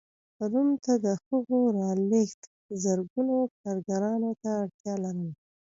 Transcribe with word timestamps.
روم 0.51 0.69
ته 0.83 0.93
د 1.05 1.07
هغو 1.23 1.59
رالېږدول 1.77 2.55
زرګونو 2.85 3.35
کارګرانو 3.61 4.31
ته 4.41 4.49
اړتیا 4.63 4.93
لرله. 5.03 5.31